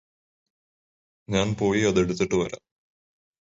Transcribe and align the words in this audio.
ഞാന് 1.27 1.53
പോയി 1.59 1.81
അത് 1.83 1.99
എടുത്തിട്ട് 1.99 2.35
വരാം 2.35 2.63